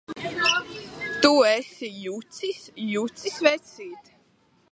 Tu 1.25 1.29
esi 1.49 1.91
jucis! 2.05 2.65
Jucis, 2.93 3.39
vecīt! 3.49 4.13